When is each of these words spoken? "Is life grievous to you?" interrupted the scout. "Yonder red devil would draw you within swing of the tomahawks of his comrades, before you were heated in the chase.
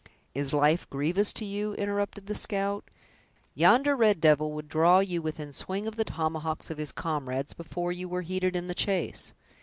"Is 0.33 0.51
life 0.51 0.89
grievous 0.89 1.31
to 1.33 1.45
you?" 1.45 1.75
interrupted 1.75 2.25
the 2.25 2.33
scout. 2.33 2.89
"Yonder 3.53 3.95
red 3.95 4.19
devil 4.19 4.51
would 4.53 4.67
draw 4.67 4.97
you 4.97 5.21
within 5.21 5.53
swing 5.53 5.85
of 5.85 5.95
the 5.95 6.03
tomahawks 6.05 6.71
of 6.71 6.79
his 6.79 6.91
comrades, 6.91 7.53
before 7.53 7.91
you 7.91 8.09
were 8.09 8.23
heated 8.23 8.55
in 8.55 8.65
the 8.65 8.73
chase. 8.73 9.33